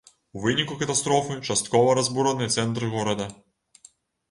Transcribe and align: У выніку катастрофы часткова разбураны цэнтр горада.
У 0.37 0.39
выніку 0.45 0.77
катастрофы 0.81 1.37
часткова 1.49 1.95
разбураны 2.01 2.51
цэнтр 2.57 2.91
горада. 2.97 3.31